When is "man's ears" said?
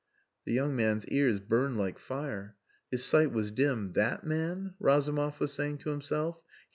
0.75-1.39